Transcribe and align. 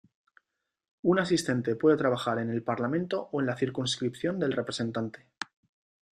Un 1.03 1.19
asistente 1.19 1.75
puede 1.75 1.95
trabajar 1.95 2.39
en 2.39 2.49
el 2.49 2.63
parlamento 2.63 3.29
o 3.33 3.39
en 3.39 3.45
la 3.45 3.55
circunscripción 3.55 4.39
del 4.39 4.53
representante. 4.53 5.27